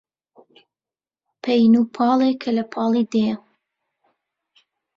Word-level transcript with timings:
پەین 1.43 1.73
و 1.77 1.83
پاڵێ 1.95 2.31
کە 2.41 2.49
لە 2.57 2.63
پاڵی 2.73 3.09
دێیە 3.11 3.37